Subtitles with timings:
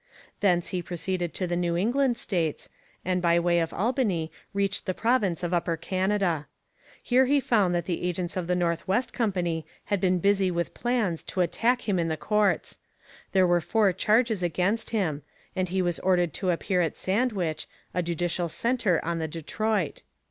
[0.39, 2.69] Thence he proceeded to the New England States,
[3.05, 6.47] and by way of Albany reached the province of Upper Canada.
[7.03, 10.73] Here he found that the agents of the North West Company had been busy with
[10.73, 12.79] plans to attack him in the courts.
[13.33, 15.21] There were four charges against him,
[15.55, 20.01] and he was ordered to appear at Sandwich, a judicial centre on the Detroit.